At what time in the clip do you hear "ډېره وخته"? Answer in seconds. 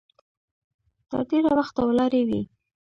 1.29-1.81